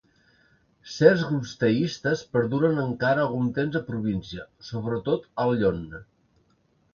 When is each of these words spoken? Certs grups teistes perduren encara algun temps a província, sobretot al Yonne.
Certs 0.93 1.25
grups 1.31 1.51
teistes 1.63 2.23
perduren 2.37 2.79
encara 2.85 3.23
algun 3.27 3.51
temps 3.59 3.79
a 3.81 3.83
província, 3.91 4.47
sobretot 4.71 5.29
al 5.45 5.55
Yonne. 5.63 6.03